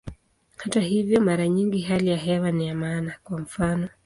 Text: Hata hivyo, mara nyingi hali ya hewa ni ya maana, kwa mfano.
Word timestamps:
Hata 0.57 0.79
hivyo, 0.81 1.21
mara 1.21 1.47
nyingi 1.47 1.81
hali 1.81 2.09
ya 2.09 2.17
hewa 2.17 2.51
ni 2.51 2.67
ya 2.67 2.75
maana, 2.75 3.15
kwa 3.23 3.39
mfano. 3.39 3.89